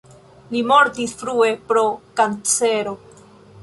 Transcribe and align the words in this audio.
Li 0.53 0.61
mortis 0.71 1.13
frue 1.21 1.53
pro 1.69 1.87
kancero. 2.23 3.01